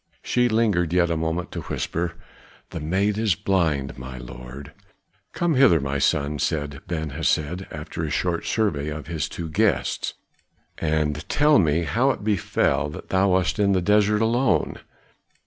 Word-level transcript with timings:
She 0.23 0.49
lingered 0.49 0.93
yet 0.93 1.11
a 1.11 1.15
moment 1.15 1.51
to 1.51 1.61
whisper, 1.61 2.13
"The 2.71 2.79
maid 2.79 3.19
is 3.19 3.35
blind, 3.35 3.99
my 3.99 4.17
lord!" 4.17 4.73
"Come 5.31 5.53
hither, 5.53 5.79
my 5.79 5.99
son," 5.99 6.39
said 6.39 6.81
Ben 6.87 7.11
Hesed 7.11 7.67
after 7.69 8.03
a 8.03 8.09
short 8.09 8.47
survey 8.47 8.89
of 8.89 9.05
his 9.05 9.29
two 9.29 9.47
guests, 9.47 10.15
"and 10.79 11.29
tell 11.29 11.59
me 11.59 11.83
how 11.83 12.09
it 12.09 12.23
befell 12.23 12.89
that 12.89 13.09
thou 13.09 13.33
wast 13.33 13.59
in 13.59 13.73
the 13.73 13.79
desert 13.81 14.23
alone? 14.23 14.79